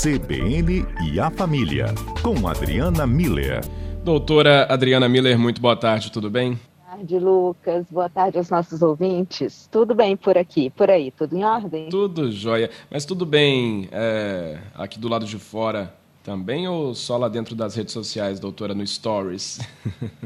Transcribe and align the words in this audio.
CBN 0.00 0.86
e 1.02 1.18
a 1.18 1.28
Família, 1.28 1.86
com 2.22 2.46
Adriana 2.46 3.04
Miller. 3.04 3.60
Doutora 4.04 4.64
Adriana 4.72 5.08
Miller, 5.08 5.36
muito 5.36 5.60
boa 5.60 5.74
tarde, 5.74 6.12
tudo 6.12 6.30
bem? 6.30 6.50
Boa 6.50 6.96
tarde, 6.96 7.18
Lucas. 7.18 7.86
Boa 7.90 8.08
tarde 8.08 8.38
aos 8.38 8.48
nossos 8.48 8.80
ouvintes. 8.80 9.68
Tudo 9.72 9.96
bem 9.96 10.16
por 10.16 10.38
aqui, 10.38 10.70
por 10.70 10.88
aí, 10.88 11.10
tudo 11.10 11.36
em 11.36 11.42
ordem? 11.42 11.88
Tudo 11.88 12.30
jóia. 12.30 12.70
Mas 12.88 13.04
tudo 13.04 13.26
bem 13.26 13.88
é, 13.90 14.58
aqui 14.76 15.00
do 15.00 15.08
lado 15.08 15.26
de 15.26 15.36
fora 15.36 15.92
também 16.22 16.68
ou 16.68 16.94
só 16.94 17.16
lá 17.16 17.28
dentro 17.28 17.56
das 17.56 17.74
redes 17.74 17.92
sociais, 17.92 18.38
doutora, 18.38 18.76
no 18.76 18.86
Stories? 18.86 19.58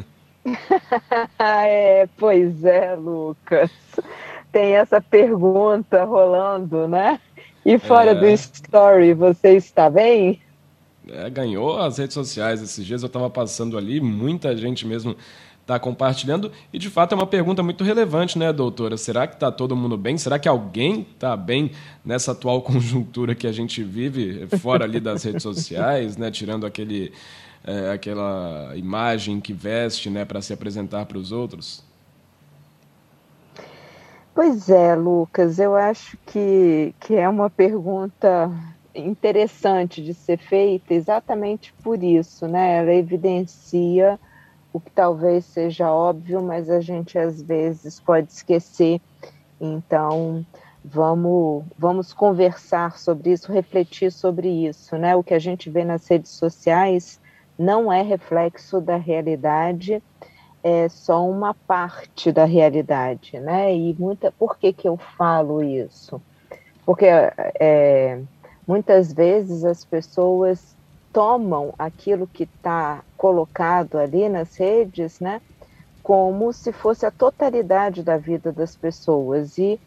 é, 1.38 2.06
pois 2.18 2.62
é, 2.62 2.94
Lucas. 2.94 3.70
Tem 4.52 4.76
essa 4.76 5.00
pergunta 5.00 6.04
rolando, 6.04 6.86
né? 6.86 7.18
E 7.64 7.78
fora 7.78 8.10
é... 8.10 8.14
do 8.14 8.26
story, 8.28 9.14
você 9.14 9.56
está 9.56 9.88
bem? 9.88 10.40
É, 11.08 11.28
ganhou 11.30 11.80
as 11.80 11.98
redes 11.98 12.14
sociais 12.14 12.62
esses 12.62 12.84
dias, 12.84 13.02
eu 13.02 13.06
estava 13.08 13.28
passando 13.28 13.76
ali, 13.76 14.00
muita 14.00 14.56
gente 14.56 14.86
mesmo 14.86 15.16
está 15.62 15.78
compartilhando. 15.78 16.52
E 16.72 16.78
de 16.78 16.90
fato 16.90 17.12
é 17.12 17.14
uma 17.14 17.26
pergunta 17.26 17.62
muito 17.62 17.82
relevante, 17.82 18.38
né, 18.38 18.52
doutora? 18.52 18.96
Será 18.96 19.26
que 19.26 19.34
está 19.34 19.50
todo 19.50 19.74
mundo 19.74 19.96
bem? 19.96 20.18
Será 20.18 20.38
que 20.38 20.48
alguém 20.48 21.06
está 21.14 21.36
bem 21.36 21.70
nessa 22.04 22.32
atual 22.32 22.60
conjuntura 22.62 23.34
que 23.34 23.46
a 23.46 23.52
gente 23.52 23.82
vive, 23.82 24.46
fora 24.58 24.84
ali 24.84 25.00
das 25.00 25.22
redes 25.24 25.42
sociais, 25.42 26.16
né? 26.16 26.30
Tirando 26.30 26.66
aquele, 26.66 27.12
é, 27.64 27.90
aquela 27.90 28.72
imagem 28.76 29.40
que 29.40 29.52
veste 29.52 30.10
né, 30.10 30.24
para 30.24 30.42
se 30.42 30.52
apresentar 30.52 31.06
para 31.06 31.18
os 31.18 31.32
outros? 31.32 31.82
Pois 34.34 34.70
é, 34.70 34.94
Lucas, 34.94 35.58
eu 35.58 35.76
acho 35.76 36.16
que, 36.24 36.94
que 36.98 37.14
é 37.14 37.28
uma 37.28 37.50
pergunta 37.50 38.50
interessante 38.94 40.02
de 40.02 40.14
ser 40.14 40.38
feita 40.38 40.94
exatamente 40.94 41.72
por 41.82 42.02
isso, 42.02 42.48
né? 42.48 42.78
Ela 42.78 42.94
evidencia 42.94 44.18
o 44.72 44.80
que 44.80 44.90
talvez 44.90 45.44
seja 45.44 45.92
óbvio, 45.92 46.42
mas 46.42 46.70
a 46.70 46.80
gente 46.80 47.18
às 47.18 47.42
vezes 47.42 48.00
pode 48.00 48.32
esquecer. 48.32 49.02
Então, 49.60 50.46
vamos, 50.82 51.64
vamos 51.78 52.14
conversar 52.14 52.98
sobre 52.98 53.32
isso, 53.32 53.52
refletir 53.52 54.10
sobre 54.10 54.48
isso, 54.66 54.96
né? 54.96 55.14
O 55.14 55.22
que 55.22 55.34
a 55.34 55.38
gente 55.38 55.68
vê 55.68 55.84
nas 55.84 56.08
redes 56.08 56.30
sociais 56.30 57.20
não 57.58 57.92
é 57.92 58.00
reflexo 58.00 58.80
da 58.80 58.96
realidade 58.96 60.02
é 60.62 60.88
só 60.88 61.28
uma 61.28 61.54
parte 61.54 62.30
da 62.30 62.44
realidade, 62.44 63.38
né? 63.40 63.74
E 63.74 63.94
muita, 63.98 64.30
por 64.30 64.56
que 64.56 64.72
que 64.72 64.86
eu 64.86 64.96
falo 64.96 65.62
isso? 65.62 66.22
Porque 66.86 67.06
é, 67.06 68.20
muitas 68.66 69.12
vezes 69.12 69.64
as 69.64 69.84
pessoas 69.84 70.76
tomam 71.12 71.74
aquilo 71.78 72.26
que 72.26 72.44
está 72.44 73.02
colocado 73.16 73.98
ali 73.98 74.28
nas 74.28 74.56
redes, 74.56 75.20
né? 75.20 75.40
Como 76.02 76.52
se 76.52 76.72
fosse 76.72 77.04
a 77.04 77.10
totalidade 77.10 78.02
da 78.02 78.16
vida 78.16 78.52
das 78.52 78.76
pessoas 78.76 79.58
e 79.58 79.78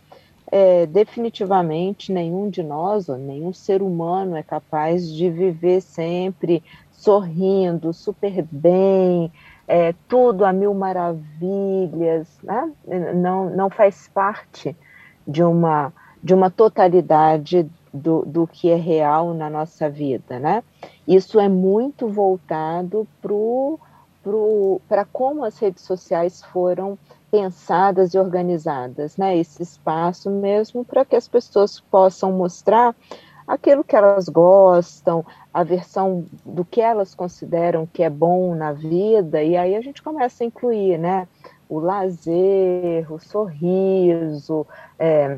é, 0.51 0.85
definitivamente 0.85 2.11
nenhum 2.11 2.49
de 2.49 2.61
nós, 2.61 3.09
ou 3.09 3.17
nenhum 3.17 3.51
ser 3.51 3.81
humano 3.81 4.35
é 4.35 4.43
capaz 4.43 5.11
de 5.11 5.29
viver 5.29 5.81
sempre 5.81 6.63
sorrindo, 6.91 7.91
super 7.93 8.45
bem, 8.51 9.31
é, 9.67 9.94
tudo 10.08 10.45
a 10.45 10.53
mil 10.53 10.73
maravilhas, 10.73 12.27
né? 12.44 12.71
não, 13.16 13.49
não 13.49 13.69
faz 13.69 14.07
parte 14.07 14.75
de 15.27 15.44
uma, 15.44 15.91
de 16.23 16.33
uma 16.33 16.49
totalidade 16.49 17.69
do, 17.94 18.23
do 18.25 18.45
que 18.45 18.69
é 18.69 18.75
real 18.75 19.33
na 19.33 19.49
nossa 19.49 19.89
vida. 19.89 20.39
Né? 20.39 20.63
Isso 21.07 21.39
é 21.39 21.49
muito 21.49 22.07
voltado 22.07 23.07
para 24.88 25.06
como 25.12 25.44
as 25.44 25.57
redes 25.57 25.84
sociais 25.84 26.44
foram 26.44 26.97
pensadas 27.31 28.13
e 28.13 28.18
organizadas, 28.18 29.18
né? 29.18 29.38
Esse 29.38 29.62
espaço 29.62 30.29
mesmo 30.29 30.85
para 30.85 31.03
que 31.03 31.18
as 31.18 31.28
pessoas 31.28 31.81
possam 31.81 32.31
mostrar 32.31 32.95
aquilo 33.47 33.83
que 33.83 33.95
elas 33.95 34.28
gostam, 34.28 35.25
a 35.53 35.63
versão 35.63 36.25
do 36.45 36.66
que 36.66 36.81
elas 36.81 37.13
consideram 37.13 37.85
que 37.85 38.03
é 38.03 38.09
bom 38.09 38.56
na 38.56 38.73
vida, 38.73 39.44
e 39.44 39.56
aí 39.56 39.75
a 39.75 39.81
gente 39.81 40.01
começa 40.01 40.44
a 40.44 40.47
incluir, 40.47 40.97
né? 40.97 41.28
O 41.69 41.79
lazer, 41.79 43.11
o 43.11 43.19
sorriso, 43.19 44.66
é, 45.00 45.38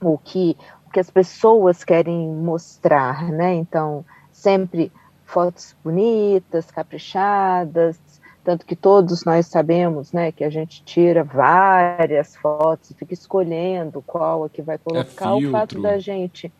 o, 0.00 0.18
que, 0.18 0.56
o 0.86 0.90
que 0.90 1.00
as 1.00 1.10
pessoas 1.10 1.84
querem 1.84 2.28
mostrar, 2.28 3.30
né? 3.30 3.54
Então, 3.54 4.04
sempre 4.32 4.92
fotos 5.24 5.76
bonitas, 5.84 6.70
caprichadas, 6.70 8.00
tanto 8.42 8.66
que 8.66 8.74
todos 8.74 9.24
nós 9.24 9.46
sabemos, 9.46 10.12
né, 10.12 10.32
que 10.32 10.42
a 10.42 10.50
gente 10.50 10.82
tira 10.82 11.22
várias 11.22 12.34
fotos, 12.34 12.92
fica 12.96 13.14
escolhendo 13.14 14.02
qual 14.02 14.44
a 14.44 14.48
que 14.50 14.62
vai 14.62 14.78
colocar, 14.78 15.28
é 15.28 15.32
o 15.34 15.50
fato 15.52 15.80
da 15.80 15.98
gente 15.98 16.52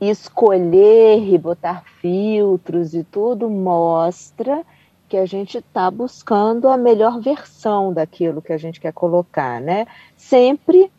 escolher 0.00 1.18
e 1.28 1.36
botar 1.36 1.84
filtros 2.00 2.94
e 2.94 3.02
tudo 3.02 3.50
mostra 3.50 4.64
que 5.08 5.16
a 5.16 5.26
gente 5.26 5.58
está 5.58 5.90
buscando 5.90 6.68
a 6.68 6.76
melhor 6.76 7.20
versão 7.20 7.92
daquilo 7.92 8.42
que 8.42 8.52
a 8.52 8.58
gente 8.58 8.80
quer 8.80 8.92
colocar, 8.92 9.60
né? 9.60 9.86
Sempre 10.16 10.92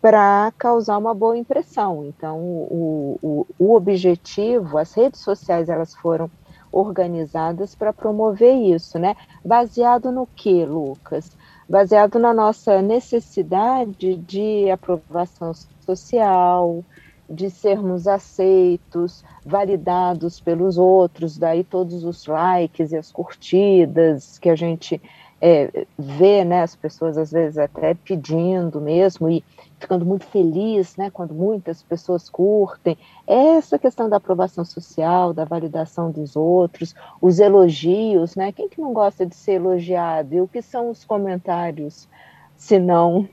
para 0.00 0.52
causar 0.56 0.96
uma 0.96 1.12
boa 1.12 1.36
impressão. 1.36 2.04
Então, 2.06 2.38
o, 2.38 3.18
o, 3.20 3.46
o 3.58 3.74
objetivo, 3.74 4.78
as 4.78 4.94
redes 4.94 5.20
sociais, 5.20 5.68
elas 5.68 5.92
foram 5.94 6.30
organizadas 6.70 7.74
para 7.74 7.92
promover 7.92 8.54
isso, 8.54 8.98
né? 8.98 9.16
Baseado 9.44 10.12
no 10.12 10.26
que, 10.26 10.64
Lucas? 10.64 11.30
Baseado 11.68 12.18
na 12.18 12.32
nossa 12.32 12.80
necessidade 12.80 14.16
de 14.16 14.70
aprovação 14.70 15.52
social, 15.84 16.84
de 17.28 17.50
sermos 17.50 18.06
aceitos, 18.06 19.24
validados 19.44 20.40
pelos 20.40 20.78
outros, 20.78 21.36
daí 21.36 21.62
todos 21.62 22.04
os 22.04 22.26
likes 22.26 22.92
e 22.92 22.96
as 22.96 23.12
curtidas 23.12 24.38
que 24.38 24.48
a 24.48 24.56
gente 24.56 25.00
é, 25.40 25.86
vê, 25.96 26.44
né, 26.44 26.62
as 26.62 26.74
pessoas 26.74 27.16
às 27.16 27.30
vezes 27.30 27.58
até 27.58 27.94
pedindo 27.94 28.80
mesmo 28.80 29.28
e 29.28 29.44
ficando 29.78 30.04
muito 30.04 30.24
feliz, 30.26 30.96
né, 30.96 31.10
quando 31.10 31.32
muitas 31.32 31.82
pessoas 31.82 32.28
curtem, 32.28 32.98
essa 33.26 33.78
questão 33.78 34.08
da 34.08 34.16
aprovação 34.16 34.64
social, 34.64 35.32
da 35.32 35.44
validação 35.44 36.10
dos 36.10 36.34
outros, 36.34 36.94
os 37.20 37.38
elogios, 37.38 38.34
né, 38.34 38.50
quem 38.50 38.68
que 38.68 38.80
não 38.80 38.92
gosta 38.92 39.24
de 39.24 39.36
ser 39.36 39.52
elogiado? 39.52 40.34
E 40.34 40.40
o 40.40 40.48
que 40.48 40.60
são 40.60 40.90
os 40.90 41.04
comentários, 41.04 42.08
se 42.56 42.78
não 42.78 43.28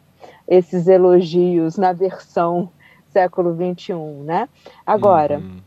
esses 0.48 0.88
elogios 0.88 1.78
na 1.78 1.92
versão 1.92 2.70
século 3.16 3.56
XXI, 3.56 3.94
né? 4.26 4.50
Agora, 4.86 5.38
uhum. 5.38 5.62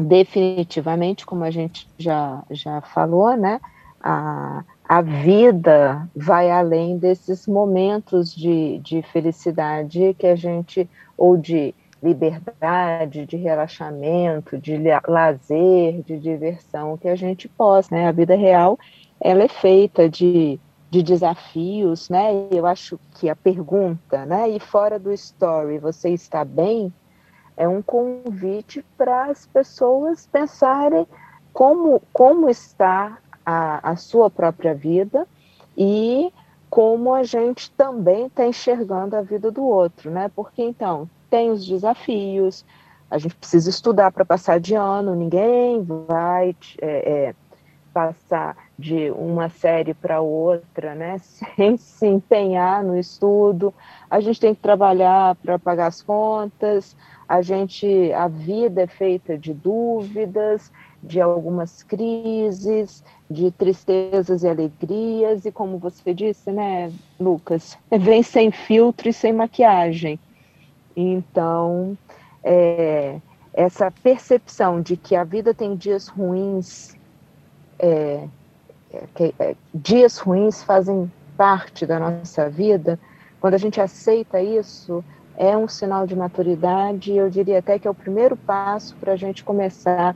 definitivamente, 0.00 1.26
como 1.26 1.44
a 1.44 1.50
gente 1.50 1.86
já, 1.98 2.42
já 2.50 2.80
falou, 2.80 3.36
né? 3.36 3.60
A, 4.00 4.64
a 4.88 5.02
vida 5.02 6.08
vai 6.16 6.50
além 6.50 6.96
desses 6.96 7.46
momentos 7.46 8.34
de, 8.34 8.78
de 8.78 9.02
felicidade 9.02 10.16
que 10.18 10.26
a 10.26 10.34
gente, 10.34 10.88
ou 11.14 11.36
de 11.36 11.74
liberdade, 12.02 13.26
de 13.26 13.36
relaxamento, 13.36 14.58
de 14.58 14.78
lazer, 15.06 16.02
de 16.02 16.18
diversão 16.18 16.96
que 16.96 17.06
a 17.06 17.14
gente 17.14 17.48
possa, 17.48 17.94
né? 17.94 18.08
A 18.08 18.12
vida 18.12 18.34
real, 18.34 18.78
ela 19.20 19.42
é 19.44 19.48
feita 19.48 20.08
de 20.08 20.58
de 20.92 21.02
desafios, 21.02 22.10
né? 22.10 22.48
Eu 22.50 22.66
acho 22.66 23.00
que 23.14 23.30
a 23.30 23.34
pergunta, 23.34 24.26
né? 24.26 24.50
E 24.50 24.60
fora 24.60 24.98
do 24.98 25.10
story, 25.10 25.78
você 25.78 26.10
está 26.10 26.44
bem? 26.44 26.92
É 27.56 27.66
um 27.66 27.80
convite 27.80 28.84
para 28.98 29.30
as 29.30 29.46
pessoas 29.46 30.28
pensarem 30.30 31.06
como, 31.50 32.02
como 32.12 32.46
está 32.50 33.16
a, 33.44 33.92
a 33.92 33.96
sua 33.96 34.28
própria 34.28 34.74
vida 34.74 35.26
e 35.78 36.30
como 36.68 37.14
a 37.14 37.22
gente 37.22 37.70
também 37.70 38.26
está 38.26 38.46
enxergando 38.46 39.16
a 39.16 39.22
vida 39.22 39.50
do 39.50 39.64
outro, 39.64 40.10
né? 40.10 40.30
Porque 40.36 40.62
então 40.62 41.08
tem 41.30 41.50
os 41.50 41.66
desafios, 41.66 42.66
a 43.10 43.16
gente 43.16 43.34
precisa 43.36 43.70
estudar 43.70 44.12
para 44.12 44.26
passar 44.26 44.60
de 44.60 44.74
ano, 44.74 45.14
ninguém 45.14 45.82
vai 46.06 46.54
é, 46.82 47.28
é, 47.30 47.34
passar 47.92 48.56
de 48.78 49.10
uma 49.10 49.48
série 49.48 49.94
para 49.94 50.20
outra, 50.20 50.94
né, 50.94 51.18
sem 51.56 51.76
se 51.76 52.06
empenhar 52.06 52.82
no 52.82 52.98
estudo. 52.98 53.72
A 54.10 54.20
gente 54.20 54.40
tem 54.40 54.54
que 54.54 54.60
trabalhar 54.60 55.34
para 55.36 55.58
pagar 55.58 55.86
as 55.86 56.02
contas. 56.02 56.96
A 57.28 57.40
gente, 57.40 58.12
a 58.12 58.28
vida 58.28 58.82
é 58.82 58.86
feita 58.86 59.38
de 59.38 59.54
dúvidas, 59.54 60.72
de 61.02 61.20
algumas 61.20 61.82
crises, 61.82 63.02
de 63.30 63.50
tristezas 63.50 64.42
e 64.42 64.48
alegrias, 64.48 65.44
e 65.44 65.50
como 65.50 65.78
você 65.78 66.14
disse, 66.14 66.52
né, 66.52 66.92
Lucas, 67.18 67.78
vem 67.90 68.22
sem 68.22 68.50
filtro 68.50 69.08
e 69.08 69.12
sem 69.12 69.32
maquiagem. 69.32 70.18
Então, 70.94 71.96
é, 72.44 73.18
essa 73.52 73.90
percepção 73.90 74.80
de 74.80 74.96
que 74.96 75.14
a 75.14 75.24
vida 75.24 75.52
tem 75.52 75.76
dias 75.76 76.08
ruins, 76.08 76.96
é, 77.82 78.28
é, 78.92 79.04
que, 79.14 79.34
é, 79.38 79.56
dias 79.74 80.18
ruins 80.18 80.62
fazem 80.62 81.10
parte 81.36 81.84
da 81.84 81.98
nossa 81.98 82.48
vida, 82.48 82.98
quando 83.40 83.54
a 83.54 83.58
gente 83.58 83.80
aceita 83.80 84.40
isso, 84.40 85.04
é 85.36 85.56
um 85.56 85.66
sinal 85.66 86.06
de 86.06 86.14
maturidade, 86.14 87.12
eu 87.12 87.28
diria 87.28 87.58
até 87.58 87.78
que 87.78 87.88
é 87.88 87.90
o 87.90 87.94
primeiro 87.94 88.36
passo 88.36 88.94
para 88.96 89.14
a 89.14 89.16
gente 89.16 89.42
começar 89.42 90.14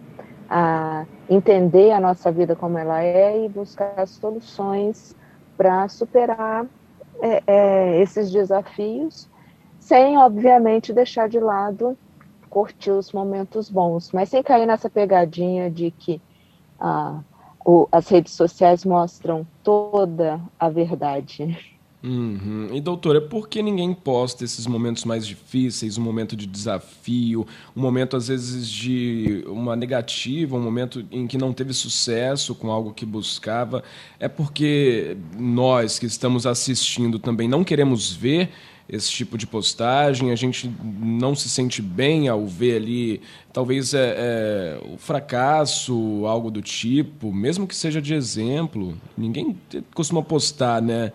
a 0.49 1.05
entender 1.29 1.91
a 1.91 1.99
nossa 1.99 2.31
vida 2.31 2.55
como 2.55 2.79
ela 2.79 3.03
é 3.03 3.45
e 3.45 3.49
buscar 3.49 4.07
soluções 4.07 5.17
para 5.57 5.89
superar 5.89 6.67
é, 7.21 7.43
é, 7.47 8.01
esses 8.01 8.31
desafios, 8.31 9.29
sem, 9.81 10.17
obviamente, 10.19 10.93
deixar 10.93 11.29
de 11.29 11.41
lado 11.41 11.99
curtir 12.49 12.91
os 12.91 13.13
momentos 13.13 13.69
bons, 13.69 14.13
mas 14.13 14.29
sem 14.29 14.43
cair 14.43 14.67
nessa 14.67 14.89
pegadinha 14.89 15.71
de 15.71 15.91
que 15.91 16.21
ah, 16.79 17.21
o, 17.67 17.89
as 17.91 18.09
redes 18.09 18.33
sociais 18.33 18.85
mostram 18.85 19.45
toda 19.65 20.41
a 20.57 20.69
verdade. 20.69 21.59
Uhum. 22.01 22.69
E 22.73 22.81
doutora, 22.81 23.21
por 23.21 23.49
que 23.49 23.61
ninguém 23.61 23.93
posta 23.93 24.45
esses 24.45 24.69
momentos 24.69 25.05
mais 25.05 25.27
difíceis, 25.27 25.99
um 25.99 26.03
momento 26.03 26.37
de 26.37 26.47
desafio, 26.47 27.45
um 27.75 27.81
momento 27.81 28.17
às 28.17 28.29
vezes 28.29 28.69
de 28.69 29.43
uma 29.49 29.75
negativa, 29.75 30.57
um 30.57 30.63
momento 30.63 31.05
em 31.11 31.27
que 31.27 31.37
não 31.37 31.53
teve 31.53 31.73
sucesso 31.73 32.55
com 32.55 32.71
algo 32.71 32.95
que 32.95 33.05
buscava? 33.05 33.83
É 34.21 34.29
porque 34.29 35.17
nós 35.37 35.99
que 35.99 36.07
estamos 36.07 36.47
assistindo 36.47 37.19
também 37.19 37.49
não 37.49 37.65
queremos 37.65 38.13
ver 38.13 38.51
esse 38.89 39.11
tipo 39.11 39.37
de 39.37 39.47
postagem, 39.47 40.31
a 40.31 40.37
gente 40.37 40.73
não 41.01 41.35
se 41.35 41.49
sente 41.49 41.83
bem 41.83 42.29
ao 42.29 42.47
ver 42.47 42.77
ali, 42.77 43.21
talvez 43.53 43.93
é, 43.95 44.15
é, 44.17 44.81
o 44.95 44.97
fracasso, 44.97 46.25
algo 46.27 46.51
do 46.51 46.63
tipo, 46.63 47.33
mesmo 47.33 47.67
que 47.67 47.75
seja 47.75 48.01
de 48.01 48.15
exemplo, 48.15 48.97
ninguém 49.17 49.59
costuma 49.95 50.23
postar, 50.23 50.81
né? 50.81 51.13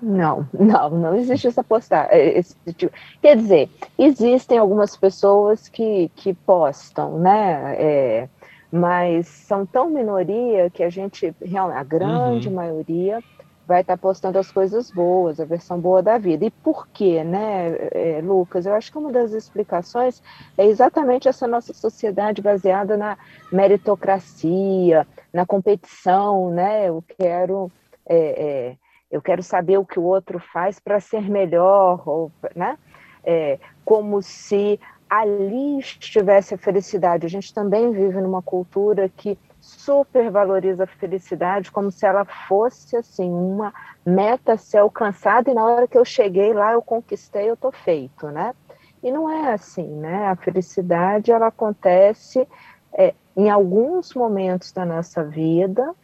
Não, 0.00 0.48
não, 0.58 0.90
não 0.90 1.14
existe 1.16 1.48
essa 1.48 1.62
postagem. 1.62 2.10
É, 2.12 2.38
esse 2.38 2.56
tipo. 2.74 2.92
Quer 3.20 3.36
dizer, 3.36 3.68
existem 3.98 4.58
algumas 4.58 4.96
pessoas 4.96 5.68
que, 5.68 6.10
que 6.14 6.32
postam, 6.32 7.18
né? 7.18 7.74
É, 7.76 8.28
mas 8.72 9.26
são 9.26 9.66
tão 9.66 9.90
minoria 9.90 10.70
que 10.70 10.82
a 10.82 10.88
gente, 10.88 11.34
a 11.74 11.82
grande 11.82 12.48
uhum. 12.48 12.54
maioria, 12.54 13.22
vai 13.70 13.82
estar 13.82 13.96
postando 13.96 14.36
as 14.36 14.50
coisas 14.50 14.90
boas, 14.90 15.38
a 15.38 15.44
versão 15.44 15.78
boa 15.78 16.02
da 16.02 16.18
vida. 16.18 16.44
E 16.44 16.50
por 16.50 16.88
quê, 16.88 17.22
né, 17.22 17.76
é, 17.92 18.20
Lucas? 18.20 18.66
Eu 18.66 18.74
acho 18.74 18.90
que 18.90 18.98
uma 18.98 19.12
das 19.12 19.30
explicações 19.30 20.20
é 20.58 20.66
exatamente 20.66 21.28
essa 21.28 21.46
nossa 21.46 21.72
sociedade 21.72 22.42
baseada 22.42 22.96
na 22.96 23.16
meritocracia, 23.52 25.06
na 25.32 25.46
competição, 25.46 26.50
né? 26.50 26.88
Eu 26.88 27.04
quero. 27.16 27.70
É, 28.08 28.16
é, 28.16 28.76
eu 29.08 29.22
quero 29.22 29.40
saber 29.40 29.78
o 29.78 29.86
que 29.86 30.00
o 30.00 30.04
outro 30.04 30.40
faz 30.40 30.80
para 30.80 30.98
ser 30.98 31.30
melhor, 31.30 32.02
ou, 32.08 32.32
né? 32.56 32.76
É, 33.22 33.60
como 33.84 34.20
se 34.20 34.80
ali 35.08 35.78
estivesse 35.78 36.54
a 36.54 36.58
felicidade. 36.58 37.24
A 37.24 37.30
gente 37.30 37.54
também 37.54 37.92
vive 37.92 38.20
numa 38.20 38.42
cultura 38.42 39.08
que 39.08 39.38
supervaloriza 39.70 40.84
a 40.84 40.86
felicidade 40.86 41.70
como 41.70 41.90
se 41.90 42.04
ela 42.04 42.24
fosse 42.24 42.96
assim 42.96 43.30
uma 43.30 43.72
meta 44.04 44.54
a 44.54 44.58
ser 44.58 44.78
alcançada 44.78 45.50
e 45.50 45.54
na 45.54 45.64
hora 45.64 45.88
que 45.88 45.96
eu 45.96 46.04
cheguei 46.04 46.52
lá 46.52 46.72
eu 46.72 46.82
conquistei 46.82 47.48
eu 47.48 47.56
tô 47.56 47.70
feito 47.70 48.28
né 48.28 48.54
e 49.02 49.10
não 49.10 49.30
é 49.30 49.52
assim 49.52 49.86
né 49.86 50.26
a 50.28 50.36
felicidade 50.36 51.30
ela 51.30 51.46
acontece 51.46 52.46
é, 52.92 53.14
em 53.36 53.48
alguns 53.48 54.14
momentos 54.14 54.72
da 54.72 54.84
nossa 54.84 55.22
vida 55.24 55.94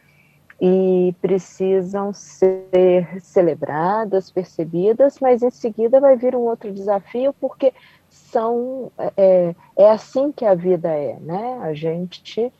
e 0.59 1.13
precisam 1.21 2.11
ser 2.11 3.21
celebradas, 3.21 4.31
percebidas, 4.31 5.19
mas 5.19 5.43
em 5.43 5.51
seguida 5.51 5.99
vai 5.99 6.15
vir 6.17 6.35
um 6.35 6.41
outro 6.41 6.73
desafio, 6.73 7.31
porque 7.33 7.71
são 8.09 8.91
é, 9.15 9.53
é 9.77 9.91
assim 9.91 10.31
que 10.31 10.45
a 10.45 10.55
vida 10.55 10.89
é, 10.89 11.19
né? 11.19 11.59
A 11.61 11.73
gente 11.73 12.51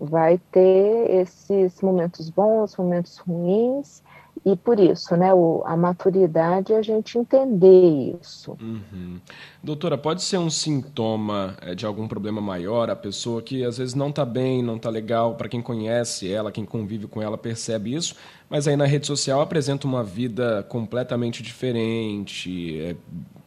vai 0.00 0.38
ter 0.50 1.10
esses 1.10 1.80
momentos 1.80 2.30
bons, 2.30 2.76
momentos 2.76 3.18
ruins, 3.18 4.02
e 4.44 4.54
por 4.54 4.78
isso, 4.78 5.16
né, 5.16 5.32
o, 5.32 5.62
a 5.64 5.76
maturidade 5.76 6.72
é 6.72 6.76
a 6.76 6.82
gente 6.82 7.18
entender 7.18 8.16
isso. 8.20 8.56
Uhum. 8.60 9.18
Doutora, 9.62 9.96
pode 9.96 10.22
ser 10.22 10.38
um 10.38 10.50
sintoma 10.50 11.56
é, 11.60 11.74
de 11.74 11.86
algum 11.86 12.06
problema 12.06 12.40
maior? 12.40 12.90
A 12.90 12.94
pessoa 12.94 13.42
que 13.42 13.64
às 13.64 13.78
vezes 13.78 13.94
não 13.94 14.10
está 14.10 14.24
bem, 14.24 14.62
não 14.62 14.76
está 14.76 14.90
legal, 14.90 15.34
para 15.34 15.48
quem 15.48 15.62
conhece 15.62 16.30
ela, 16.30 16.52
quem 16.52 16.64
convive 16.64 17.08
com 17.08 17.20
ela 17.20 17.38
percebe 17.38 17.94
isso, 17.94 18.14
mas 18.48 18.68
aí 18.68 18.76
na 18.76 18.86
rede 18.86 19.06
social 19.06 19.40
apresenta 19.40 19.86
uma 19.86 20.04
vida 20.04 20.64
completamente 20.68 21.42
diferente, 21.42 22.80
é, 22.80 22.94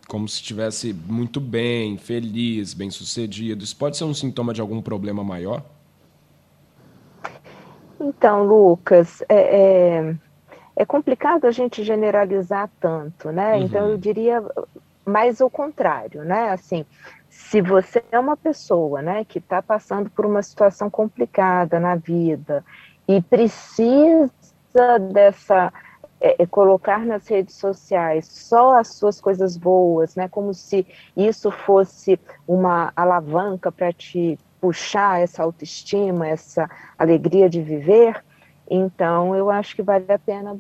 como 0.08 0.28
se 0.28 0.38
estivesse 0.38 0.92
muito 0.92 1.40
bem, 1.40 1.98
feliz, 1.98 2.74
bem 2.74 2.90
sucedido. 2.90 3.64
Isso 3.64 3.76
pode 3.78 3.96
ser 3.96 4.06
um 4.06 4.14
sintoma 4.14 4.54
de 4.54 4.60
algum 4.60 4.82
problema 4.82 5.24
maior? 5.24 5.64
Então, 8.00 8.44
Lucas, 8.44 9.22
é, 9.28 10.08
é 10.08 10.16
é 10.80 10.86
complicado 10.86 11.44
a 11.44 11.52
gente 11.52 11.84
generalizar 11.84 12.70
tanto, 12.80 13.34
né? 13.34 13.56
Uhum. 13.58 13.64
Então 13.64 13.90
eu 13.90 13.98
diria 13.98 14.42
mais 15.06 15.42
o 15.42 15.50
contrário, 15.50 16.24
né? 16.24 16.52
Assim, 16.52 16.86
se 17.30 17.62
você 17.62 18.02
é 18.10 18.18
uma 18.18 18.38
pessoa, 18.38 19.02
né, 19.02 19.26
que 19.26 19.40
está 19.40 19.62
passando 19.62 20.10
por 20.10 20.26
uma 20.26 20.42
situação 20.42 20.90
complicada 20.90 21.82
na 21.82 21.96
vida 21.96 22.64
e 23.06 23.22
precisa 23.22 24.32
dessa 25.12 25.74
é, 26.22 26.42
é, 26.44 26.46
colocar 26.46 27.06
nas 27.06 27.28
redes 27.28 27.56
sociais 27.56 28.26
só 28.26 28.80
as 28.80 28.88
suas 28.88 29.20
coisas 29.20 29.58
boas, 29.58 30.16
né, 30.16 30.30
como 30.30 30.54
se 30.54 30.88
isso 31.16 31.52
fosse 31.52 32.18
uma 32.48 32.94
alavanca 32.96 33.70
para 33.70 33.92
te 33.92 34.40
puxar 34.60 35.22
essa 35.22 35.44
autoestima, 35.44 36.28
essa 36.28 36.70
alegria 36.98 37.50
de 37.50 37.62
viver, 37.62 38.24
então, 38.70 39.36
eu 39.36 39.50
acho 39.50 39.76
que 39.76 39.82
vale 39.82 40.06
a 40.12 40.20
pena 40.20 40.56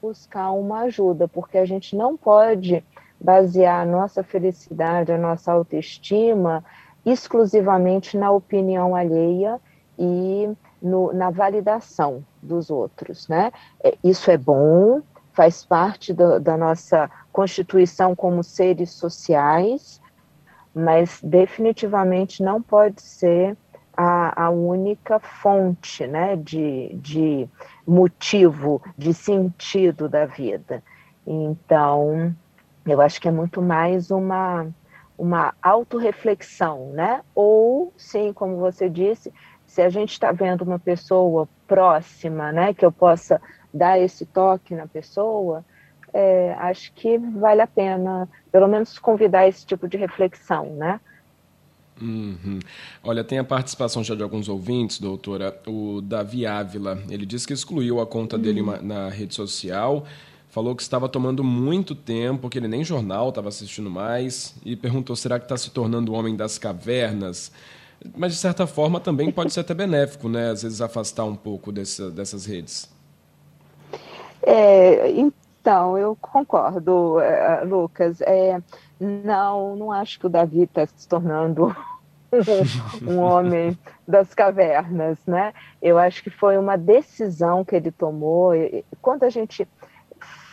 buscar 0.00 0.52
uma 0.52 0.82
ajuda, 0.82 1.26
porque 1.26 1.58
a 1.58 1.64
gente 1.64 1.96
não 1.96 2.16
pode 2.16 2.84
basear 3.20 3.82
a 3.82 3.84
nossa 3.84 4.22
felicidade, 4.22 5.10
a 5.10 5.18
nossa 5.18 5.50
autoestima 5.50 6.64
exclusivamente 7.04 8.16
na 8.16 8.30
opinião 8.30 8.94
alheia 8.94 9.60
e 9.98 10.48
no, 10.80 11.12
na 11.12 11.30
validação 11.30 12.24
dos 12.40 12.70
outros, 12.70 13.26
né? 13.26 13.50
É, 13.82 13.96
isso 14.04 14.30
é 14.30 14.36
bom, 14.36 15.00
faz 15.32 15.64
parte 15.64 16.12
do, 16.12 16.38
da 16.38 16.56
nossa 16.56 17.10
constituição 17.32 18.14
como 18.14 18.44
seres 18.44 18.90
sociais, 18.90 20.00
mas 20.78 21.20
definitivamente 21.22 22.42
não 22.42 22.62
pode 22.62 23.02
ser 23.02 23.56
a, 23.96 24.44
a 24.44 24.50
única 24.50 25.18
fonte 25.18 26.06
né, 26.06 26.36
de, 26.36 26.94
de 26.94 27.48
motivo, 27.84 28.80
de 28.96 29.12
sentido 29.12 30.08
da 30.08 30.24
vida. 30.24 30.82
Então, 31.26 32.32
eu 32.86 33.00
acho 33.00 33.20
que 33.20 33.26
é 33.26 33.32
muito 33.32 33.60
mais 33.60 34.12
uma, 34.12 34.68
uma 35.18 35.52
autorreflexão, 35.60 36.90
né? 36.92 37.22
Ou, 37.34 37.92
sim, 37.96 38.32
como 38.32 38.56
você 38.58 38.88
disse, 38.88 39.34
se 39.66 39.82
a 39.82 39.88
gente 39.88 40.12
está 40.12 40.30
vendo 40.30 40.62
uma 40.62 40.78
pessoa 40.78 41.48
próxima, 41.66 42.52
né, 42.52 42.72
que 42.72 42.86
eu 42.86 42.92
possa 42.92 43.42
dar 43.74 43.98
esse 43.98 44.24
toque 44.24 44.76
na 44.76 44.86
pessoa, 44.86 45.64
é, 46.12 46.54
acho 46.58 46.92
que 46.94 47.18
vale 47.18 47.60
a 47.60 47.66
pena, 47.66 48.28
pelo 48.50 48.68
menos, 48.68 48.98
convidar 48.98 49.48
esse 49.48 49.64
tipo 49.66 49.88
de 49.88 49.96
reflexão, 49.96 50.66
né? 50.76 51.00
Uhum. 52.00 52.60
Olha, 53.02 53.24
tem 53.24 53.38
a 53.38 53.44
participação 53.44 54.04
já 54.04 54.14
de 54.14 54.22
alguns 54.22 54.48
ouvintes, 54.48 55.00
doutora. 55.00 55.60
O 55.66 56.00
Davi 56.00 56.46
Ávila, 56.46 57.02
ele 57.10 57.26
disse 57.26 57.46
que 57.46 57.52
excluiu 57.52 58.00
a 58.00 58.06
conta 58.06 58.36
uhum. 58.36 58.42
dele 58.42 58.62
na 58.82 59.08
rede 59.08 59.34
social, 59.34 60.04
falou 60.48 60.74
que 60.74 60.82
estava 60.82 61.08
tomando 61.08 61.42
muito 61.42 61.94
tempo, 61.94 62.48
que 62.48 62.58
ele 62.58 62.68
nem 62.68 62.84
jornal 62.84 63.30
estava 63.30 63.48
assistindo 63.48 63.90
mais, 63.90 64.54
e 64.64 64.76
perguntou: 64.76 65.16
será 65.16 65.38
que 65.38 65.44
está 65.44 65.56
se 65.56 65.70
tornando 65.70 66.12
o 66.12 66.14
homem 66.14 66.36
das 66.36 66.58
cavernas? 66.58 67.50
Mas, 68.16 68.32
de 68.32 68.38
certa 68.38 68.64
forma, 68.64 69.00
também 69.00 69.30
pode 69.30 69.52
ser 69.52 69.60
até 69.60 69.74
benéfico, 69.74 70.28
né? 70.28 70.50
Às 70.50 70.62
vezes 70.62 70.80
afastar 70.80 71.24
um 71.24 71.34
pouco 71.34 71.72
dessa, 71.72 72.10
dessas 72.10 72.46
redes. 72.46 72.88
É, 74.40 75.10
então, 75.68 75.98
eu 75.98 76.16
concordo, 76.16 77.20
eh, 77.20 77.62
Lucas. 77.62 78.22
É, 78.22 78.58
não, 78.98 79.76
não 79.76 79.92
acho 79.92 80.18
que 80.18 80.24
o 80.24 80.30
Davi 80.30 80.62
está 80.62 80.86
se 80.86 81.06
tornando 81.06 81.76
um 83.06 83.18
homem 83.18 83.78
das 84.06 84.32
cavernas, 84.32 85.18
né? 85.26 85.52
Eu 85.82 85.98
acho 85.98 86.22
que 86.22 86.30
foi 86.30 86.56
uma 86.56 86.78
decisão 86.78 87.66
que 87.66 87.76
ele 87.76 87.90
tomou. 87.90 88.52
Quando 89.02 89.24
a 89.24 89.28
gente 89.28 89.68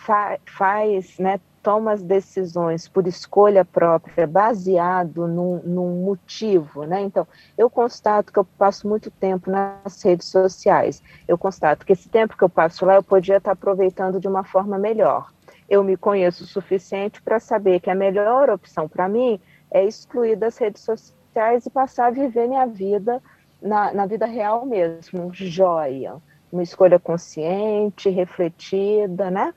fa 0.06 0.38
faz, 0.46 1.18
né, 1.18 1.40
toma 1.66 1.94
as 1.94 2.04
decisões 2.04 2.88
por 2.88 3.08
escolha 3.08 3.66
própria, 3.66 4.28
baseado 4.28 5.28
num, 5.28 5.60
num, 5.64 6.06
motivo, 6.06 6.84
né? 6.84 7.02
Então, 7.02 7.28
eu 7.58 7.72
constato 7.72 8.32
que 8.32 8.38
eu 8.38 8.46
passo 8.46 8.88
muito 8.88 9.10
tempo 9.10 9.50
nas 9.50 10.00
redes 10.04 10.28
sociais. 10.28 11.02
Eu 11.28 11.40
constato 11.40 11.84
que 11.84 11.94
esse 11.94 12.08
tempo 12.08 12.38
que 12.38 12.44
eu 12.44 12.50
passo 12.50 12.86
lá 12.86 12.94
eu 12.94 13.02
podia 13.02 13.38
estar 13.38 13.54
aproveitando 13.54 14.20
de 14.20 14.28
uma 14.28 14.44
forma 14.44 14.78
melhor. 14.78 15.32
Eu 15.68 15.84
me 15.84 15.98
conheço 15.98 16.44
o 16.44 16.48
suficiente 16.48 17.20
para 17.20 17.40
saber 17.40 17.80
que 17.80 17.90
a 17.90 17.96
melhor 17.96 18.48
opção 18.52 18.88
para 18.88 19.10
mim 19.10 19.40
é 19.72 19.84
excluir 19.84 20.36
das 20.36 20.56
redes 20.60 20.84
sociais 20.84 21.66
e 21.66 21.70
passar 21.72 22.06
a 22.06 22.12
viver 22.12 22.48
minha 22.48 22.68
vida 22.68 23.20
na, 23.60 23.92
na 23.92 24.06
vida 24.06 24.28
real 24.28 24.68
mesmo, 24.68 25.32
joia. 25.34 26.18
Uma 26.52 26.62
escolha 26.62 27.00
consciente, 27.00 28.08
refletida, 28.08 29.32
né? 29.32 29.52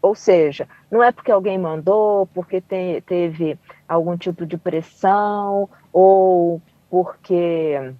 Ou 0.00 0.14
seja, 0.14 0.68
não 0.90 1.02
é 1.02 1.10
porque 1.10 1.32
alguém 1.32 1.58
mandou, 1.58 2.26
porque 2.28 2.60
te, 2.60 3.02
teve 3.06 3.58
algum 3.88 4.16
tipo 4.16 4.46
de 4.46 4.56
pressão, 4.56 5.68
ou 5.92 6.62
porque 6.88 7.94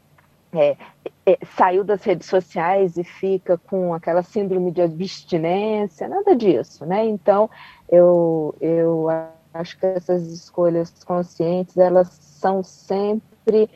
é, 0.53 0.77
é, 1.27 1.39
saiu 1.57 1.85
das 1.85 2.03
redes 2.05 2.27
sociais 2.27 2.97
e 2.97 3.05
fica 3.05 3.59
com 3.59 3.93
aquela 3.93 4.23
síndrome 4.23 4.71
de 4.71 4.81
abstinência, 4.81 6.09
nada 6.09 6.35
disso, 6.35 6.87
né? 6.87 7.05
Então, 7.07 7.51
eu, 7.91 8.55
eu 8.61 9.09
acho 9.53 9.79
que 9.79 9.87
essas 9.87 10.27
escolhas 10.29 10.93
conscientes, 11.05 11.77
elas 11.77 12.09
são 12.09 12.63
sempre 12.63 13.69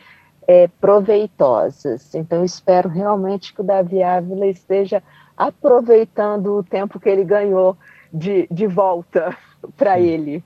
é, 0.47 0.69
proveitosas. 0.81 2.15
Então, 2.15 2.45
espero 2.45 2.89
realmente 2.89 3.55
que 3.55 3.61
o 3.61 3.65
Davi 3.65 4.03
Ávila 4.03 4.47
esteja 4.47 5.03
aproveitando 5.37 6.59
o 6.59 6.63
tempo 6.63 7.01
que 7.01 7.09
ele 7.09 7.25
ganhou 7.25 7.77
de, 8.13 8.47
de 8.51 8.67
volta 8.67 9.37
para 9.77 9.99
ele. 9.99 10.43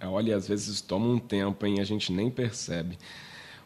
É, 0.00 0.06
olha, 0.06 0.36
às 0.36 0.46
vezes 0.46 0.80
toma 0.80 1.06
um 1.06 1.18
tempo, 1.18 1.66
hein? 1.66 1.80
A 1.80 1.84
gente 1.84 2.12
nem 2.12 2.30
percebe. 2.30 2.98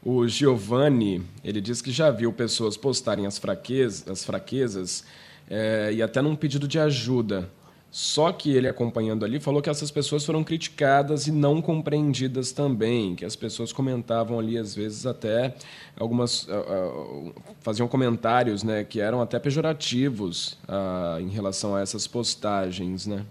O 0.04 0.26
Giovanni, 0.26 1.22
ele 1.44 1.60
diz 1.60 1.80
que 1.80 1.92
já 1.92 2.10
viu 2.10 2.32
pessoas 2.32 2.76
postarem 2.76 3.26
as 3.26 3.38
fraquezas, 3.38 4.08
as 4.08 4.24
fraquezas 4.24 5.04
é, 5.48 5.92
e 5.92 6.02
até 6.02 6.20
num 6.20 6.34
pedido 6.34 6.66
de 6.66 6.78
ajuda. 6.78 7.48
Só 7.88 8.32
que 8.32 8.50
ele 8.50 8.66
acompanhando 8.66 9.22
ali 9.22 9.38
falou 9.38 9.60
que 9.60 9.68
essas 9.68 9.90
pessoas 9.90 10.24
foram 10.24 10.42
criticadas 10.42 11.26
e 11.26 11.30
não 11.30 11.60
compreendidas 11.60 12.50
também, 12.50 13.14
que 13.14 13.22
as 13.22 13.36
pessoas 13.36 13.70
comentavam 13.70 14.38
ali 14.38 14.56
às 14.56 14.74
vezes 14.74 15.04
até 15.04 15.54
algumas 15.94 16.44
uh, 16.44 16.52
uh, 16.52 17.34
faziam 17.60 17.86
comentários, 17.86 18.62
né, 18.62 18.82
que 18.82 18.98
eram 18.98 19.20
até 19.20 19.38
pejorativos 19.38 20.58
uh, 20.66 21.20
em 21.20 21.28
relação 21.28 21.76
a 21.76 21.82
essas 21.82 22.06
postagens, 22.06 23.06
né? 23.06 23.26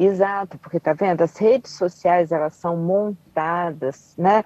Exato, 0.00 0.56
porque 0.58 0.78
tá 0.78 0.92
vendo, 0.92 1.22
as 1.22 1.36
redes 1.36 1.72
sociais 1.72 2.30
elas 2.30 2.54
são 2.54 2.76
montadas, 2.76 4.14
né? 4.16 4.44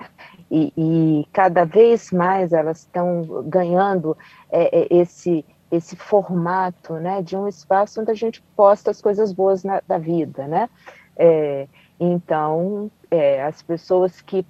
E, 0.51 0.73
e 0.75 1.29
cada 1.31 1.65
vez 1.67 2.11
mais 2.11 2.55
elas 2.55 2.79
estão 2.79 3.45
ganhando 3.45 4.17
é, 4.51 4.81
é, 4.81 4.89
esse 4.91 5.45
esse 5.71 5.95
formato, 5.95 6.95
né? 6.95 7.21
De 7.21 7.37
um 7.37 7.47
espaço 7.47 8.01
onde 8.01 8.11
a 8.11 8.15
gente 8.15 8.43
posta 8.57 8.91
as 8.91 9.03
coisas 9.03 9.31
boas 9.31 9.63
na, 9.63 9.83
da 9.87 9.99
vida, 9.99 10.47
né? 10.49 10.71
É, 11.17 11.69
então, 12.01 12.91
é, 13.11 13.43
as 13.43 13.61
pessoas 13.61 14.23
que 14.23 14.47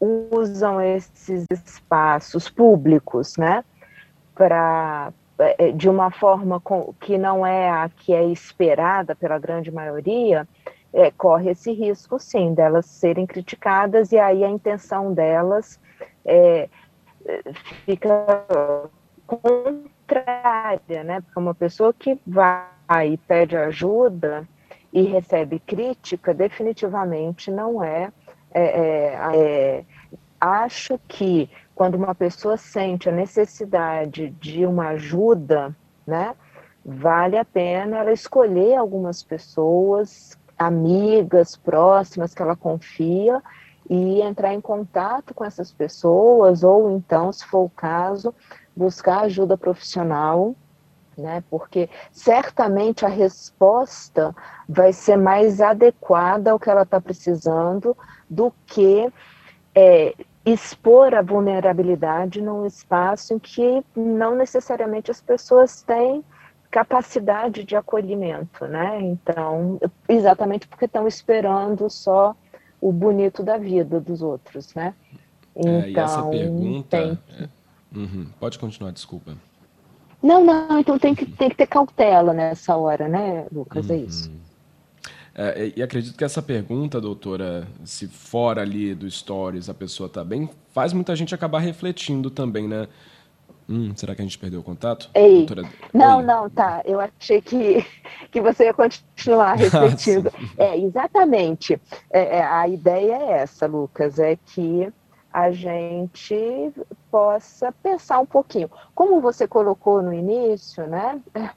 usam 0.00 0.80
esses 0.80 1.44
espaços 1.50 2.48
públicos, 2.48 3.36
né? 3.36 3.62
Para 4.34 5.12
de 5.74 5.88
uma 5.88 6.10
forma 6.10 6.58
com, 6.60 6.94
que 7.00 7.18
não 7.18 7.46
é 7.46 7.68
a 7.68 7.88
que 7.88 8.14
é 8.14 8.24
esperada 8.24 9.14
pela 9.14 9.38
grande 9.38 9.70
maioria, 9.70 10.48
é, 10.92 11.10
corre 11.10 11.50
esse 11.50 11.72
risco, 11.72 12.18
sim, 12.18 12.54
delas 12.54 12.86
serem 12.86 13.26
criticadas 13.26 14.12
e 14.12 14.18
aí 14.18 14.42
a 14.42 14.48
intenção 14.48 15.12
delas 15.12 15.78
é, 16.24 16.68
fica 17.84 18.08
contrária, 19.26 21.04
né? 21.04 21.20
Porque 21.20 21.38
uma 21.38 21.54
pessoa 21.54 21.92
que 21.92 22.18
vai 22.26 23.08
e 23.12 23.16
pede 23.18 23.56
ajuda 23.56 24.48
e 24.92 25.02
recebe 25.02 25.58
crítica, 25.58 26.32
definitivamente 26.32 27.50
não 27.50 27.82
é, 27.82 28.10
é, 28.54 28.62
é, 28.62 29.18
é 29.34 29.84
acho 30.40 30.98
que 31.08 31.50
quando 31.76 31.96
uma 31.96 32.14
pessoa 32.14 32.56
sente 32.56 33.06
a 33.06 33.12
necessidade 33.12 34.30
de 34.40 34.64
uma 34.64 34.88
ajuda, 34.88 35.76
né, 36.06 36.34
vale 36.82 37.36
a 37.36 37.44
pena 37.44 37.98
ela 37.98 38.12
escolher 38.12 38.76
algumas 38.76 39.22
pessoas, 39.22 40.38
amigas, 40.58 41.54
próximas, 41.54 42.32
que 42.32 42.40
ela 42.40 42.56
confia, 42.56 43.42
e 43.90 44.22
entrar 44.22 44.54
em 44.54 44.60
contato 44.60 45.34
com 45.34 45.44
essas 45.44 45.70
pessoas, 45.70 46.64
ou 46.64 46.90
então, 46.90 47.30
se 47.30 47.44
for 47.44 47.64
o 47.64 47.70
caso, 47.70 48.34
buscar 48.74 49.20
ajuda 49.20 49.58
profissional, 49.58 50.56
né? 51.16 51.44
Porque 51.50 51.90
certamente 52.10 53.04
a 53.04 53.08
resposta 53.08 54.34
vai 54.66 54.94
ser 54.94 55.16
mais 55.16 55.60
adequada 55.60 56.52
ao 56.52 56.58
que 56.58 56.70
ela 56.70 56.82
está 56.82 57.00
precisando 57.00 57.94
do 58.28 58.52
que 58.64 59.12
é, 59.74 60.14
expor 60.46 61.12
a 61.12 61.22
vulnerabilidade 61.22 62.40
num 62.40 62.64
espaço 62.64 63.34
em 63.34 63.38
que 63.38 63.84
não 63.96 64.36
necessariamente 64.36 65.10
as 65.10 65.20
pessoas 65.20 65.82
têm 65.82 66.24
capacidade 66.70 67.64
de 67.64 67.74
acolhimento, 67.74 68.64
né? 68.66 69.00
Então, 69.00 69.80
exatamente 70.08 70.68
porque 70.68 70.84
estão 70.84 71.08
esperando 71.08 71.90
só 71.90 72.34
o 72.80 72.92
bonito 72.92 73.42
da 73.42 73.58
vida 73.58 74.00
dos 74.00 74.22
outros, 74.22 74.72
né? 74.74 74.94
Então, 75.56 75.72
é, 75.72 75.90
e 75.90 75.98
essa 75.98 76.18
então, 76.18 76.30
pergunta. 76.30 76.96
Tem... 76.96 77.18
É... 77.40 77.48
Uhum. 77.96 78.26
Pode 78.38 78.58
continuar, 78.58 78.92
desculpa. 78.92 79.36
Não, 80.22 80.44
não, 80.44 80.78
então 80.78 80.98
tem 80.98 81.14
que, 81.14 81.26
tem 81.26 81.48
que 81.48 81.56
ter 81.56 81.66
cautela 81.66 82.32
nessa 82.32 82.76
hora, 82.76 83.08
né, 83.08 83.46
Lucas? 83.50 83.88
É 83.90 83.94
uhum. 83.94 83.98
É 83.98 84.02
isso. 84.02 84.30
É, 85.38 85.70
e 85.76 85.82
acredito 85.82 86.16
que 86.16 86.24
essa 86.24 86.40
pergunta, 86.40 86.98
doutora, 86.98 87.68
se 87.84 88.08
fora 88.08 88.62
ali 88.62 88.94
do 88.94 89.10
Stories 89.10 89.68
a 89.68 89.74
pessoa 89.74 90.06
está 90.06 90.24
bem, 90.24 90.48
faz 90.72 90.94
muita 90.94 91.14
gente 91.14 91.34
acabar 91.34 91.58
refletindo 91.58 92.30
também, 92.30 92.66
né? 92.66 92.88
Hum, 93.68 93.92
será 93.94 94.14
que 94.14 94.22
a 94.22 94.24
gente 94.24 94.38
perdeu 94.38 94.60
o 94.60 94.62
contato? 94.62 95.10
Ei, 95.12 95.44
doutora... 95.44 95.68
Não, 95.92 96.18
Oi. 96.18 96.24
não, 96.24 96.48
tá. 96.48 96.80
Eu 96.86 97.00
achei 97.00 97.42
que, 97.42 97.84
que 98.32 98.40
você 98.40 98.64
ia 98.64 98.72
continuar 98.72 99.58
refletindo. 99.58 100.32
Ah, 100.58 100.64
é, 100.64 100.78
exatamente. 100.78 101.78
É, 102.10 102.38
é, 102.38 102.42
a 102.42 102.66
ideia 102.66 103.16
é 103.16 103.32
essa, 103.42 103.66
Lucas, 103.66 104.18
é 104.18 104.36
que 104.36 104.90
a 105.30 105.50
gente 105.50 106.72
possa 107.10 107.70
pensar 107.82 108.20
um 108.20 108.26
pouquinho. 108.26 108.70
Como 108.94 109.20
você 109.20 109.46
colocou 109.46 110.00
no 110.00 110.14
início, 110.14 110.86
né? 110.86 111.20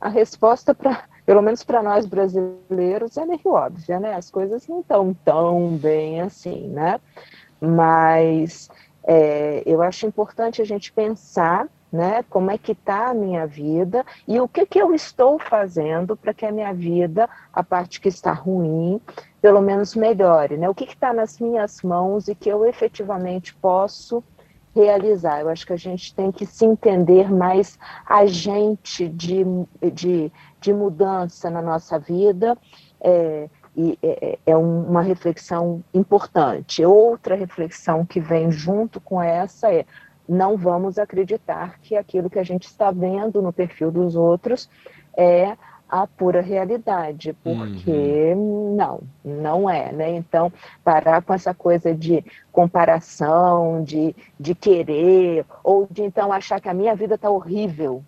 A 0.00 0.08
resposta 0.08 0.74
para 0.74 1.04
pelo 1.24 1.42
menos 1.42 1.62
para 1.62 1.82
nós 1.82 2.06
brasileiros, 2.06 3.16
é 3.16 3.24
meio 3.24 3.40
óbvia, 3.46 4.00
né? 4.00 4.14
As 4.14 4.30
coisas 4.30 4.66
não 4.66 4.80
estão 4.80 5.14
tão 5.24 5.76
bem 5.76 6.20
assim, 6.20 6.68
né? 6.68 7.00
Mas 7.60 8.70
é, 9.04 9.62
eu 9.66 9.82
acho 9.82 10.06
importante 10.06 10.62
a 10.62 10.64
gente 10.64 10.92
pensar, 10.92 11.68
né? 11.92 12.24
Como 12.28 12.50
é 12.50 12.58
que 12.58 12.72
está 12.72 13.08
a 13.08 13.14
minha 13.14 13.46
vida 13.46 14.04
e 14.26 14.40
o 14.40 14.48
que, 14.48 14.64
que 14.64 14.78
eu 14.78 14.94
estou 14.94 15.38
fazendo 15.38 16.16
para 16.16 16.32
que 16.32 16.46
a 16.46 16.52
minha 16.52 16.72
vida, 16.72 17.28
a 17.52 17.62
parte 17.62 18.00
que 18.00 18.08
está 18.08 18.32
ruim, 18.32 19.00
pelo 19.40 19.60
menos 19.60 19.94
melhore, 19.94 20.56
né? 20.56 20.68
O 20.68 20.74
que 20.74 20.84
está 20.84 21.12
nas 21.12 21.38
minhas 21.38 21.82
mãos 21.82 22.28
e 22.28 22.34
que 22.34 22.48
eu 22.48 22.64
efetivamente 22.64 23.54
posso 23.54 24.22
realizar. 24.74 25.40
Eu 25.40 25.48
acho 25.48 25.66
que 25.66 25.72
a 25.72 25.78
gente 25.78 26.14
tem 26.14 26.30
que 26.30 26.46
se 26.46 26.64
entender 26.64 27.30
mais 27.30 27.78
agente 28.06 29.08
de, 29.08 29.44
de, 29.92 30.32
de 30.60 30.72
mudança 30.72 31.50
na 31.50 31.62
nossa 31.62 31.98
vida. 31.98 32.56
É, 33.00 33.48
e 33.76 33.98
é, 34.02 34.38
é 34.46 34.56
uma 34.56 35.00
reflexão 35.00 35.82
importante. 35.94 36.84
Outra 36.84 37.34
reflexão 37.34 38.04
que 38.04 38.20
vem 38.20 38.50
junto 38.50 39.00
com 39.00 39.22
essa 39.22 39.72
é 39.72 39.86
não 40.28 40.56
vamos 40.56 40.98
acreditar 40.98 41.78
que 41.80 41.96
aquilo 41.96 42.30
que 42.30 42.38
a 42.38 42.44
gente 42.44 42.64
está 42.64 42.90
vendo 42.90 43.42
no 43.42 43.52
perfil 43.52 43.90
dos 43.90 44.14
outros 44.14 44.68
é 45.16 45.56
a 45.88 46.06
pura 46.06 46.40
realidade, 46.40 47.32
porque 47.42 48.32
uhum. 48.32 48.76
não, 48.76 49.00
não 49.24 49.68
é, 49.68 49.90
né? 49.90 50.10
Então, 50.10 50.52
parar 50.84 51.20
com 51.20 51.34
essa 51.34 51.52
coisa 51.52 51.92
de 51.92 52.24
comparação, 52.52 53.82
de, 53.82 54.14
de 54.38 54.54
querer, 54.54 55.44
ou 55.64 55.88
de 55.90 56.02
então 56.02 56.32
achar 56.32 56.60
que 56.60 56.68
a 56.68 56.74
minha 56.74 56.94
vida 56.94 57.16
está 57.16 57.28
horrível, 57.28 58.04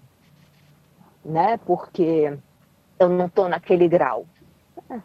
né? 1.25 1.59
Porque 1.59 2.37
eu 2.99 3.09
não 3.09 3.27
estou 3.27 3.49
naquele 3.49 3.89
grau. 3.89 4.27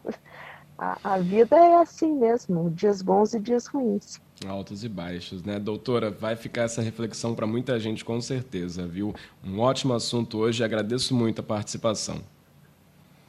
A, 0.79 1.15
a 1.15 1.17
vida 1.17 1.55
é 1.55 1.77
assim 1.77 2.13
mesmo, 2.13 2.69
dias 2.69 3.01
bons 3.01 3.33
e 3.33 3.39
dias 3.39 3.65
ruins. 3.65 4.21
Altos 4.47 4.83
e 4.83 4.89
baixos, 4.89 5.41
né? 5.43 5.57
Doutora, 5.57 6.11
vai 6.11 6.35
ficar 6.35 6.63
essa 6.63 6.83
reflexão 6.83 7.33
para 7.33 7.47
muita 7.47 7.79
gente 7.79 8.05
com 8.05 8.21
certeza, 8.21 8.85
viu? 8.85 9.11
Um 9.43 9.59
ótimo 9.59 9.95
assunto 9.95 10.37
hoje, 10.37 10.63
agradeço 10.63 11.15
muito 11.15 11.41
a 11.41 11.43
participação. 11.43 12.17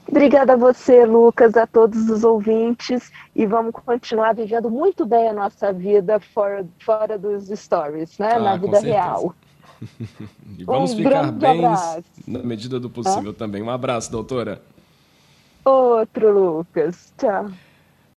Obrigada 0.07 0.55
a 0.55 0.57
você, 0.57 1.05
Lucas, 1.07 1.57
a 1.57 1.67
todos 1.67 2.09
os 2.11 2.25
ouvintes 2.25 3.11
e 3.35 3.47
vamos 3.47 3.73
continuar 3.73 4.35
vivendo 4.35 4.71
muito 4.71 5.07
bem 5.07 5.29
a 5.29 5.33
nossa 5.33 5.73
vida 5.73 6.21
fora, 6.21 6.67
fora 6.85 7.19
dos 7.19 7.49
stories, 7.49 8.19
né? 8.19 8.33
Ah, 8.35 8.39
Na 8.39 8.57
vida 8.57 8.81
real. 8.81 9.35
e 10.59 10.65
vamos 10.65 10.93
um 10.93 10.97
ficar 10.97 11.31
bem 11.33 11.63
na 12.27 12.39
medida 12.43 12.81
do 12.81 12.91
possível 12.91 13.31
ah? 13.31 13.39
também. 13.39 13.63
Um 13.63 13.71
abraço, 13.71 14.11
doutora. 14.11 14.61
Outro, 15.65 16.33
Lucas. 16.33 17.13
Tchau. 17.19 17.51